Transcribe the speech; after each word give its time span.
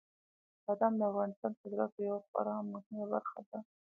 بادام 0.65 0.93
د 0.99 1.01
افغانستان 1.11 1.51
د 1.53 1.59
صادراتو 1.61 1.99
یوه 2.09 2.21
خورا 2.27 2.55
مهمه 2.71 3.03
برخه 3.13 3.39
ده. 3.49 3.59